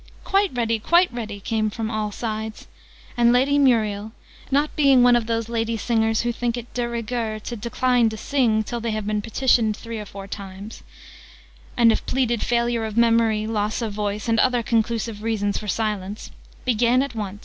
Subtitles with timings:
[0.23, 0.79] "Quite ready!
[0.79, 2.65] Quite ready!" came from all sides,
[3.15, 4.13] and Lady Muriel
[4.49, 8.17] not being one of those lady singers who think it de rigueur to decline to
[8.17, 10.81] sing till they have been petitioned three or four times,
[11.77, 16.31] and have pleaded failure of memory, loss of voice, and other conclusive reasons for silence
[16.65, 17.39] began at once: {Image...'